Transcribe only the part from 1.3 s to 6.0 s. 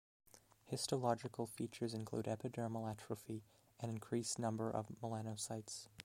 features include epidermal atrophy and increased number of melanocytes.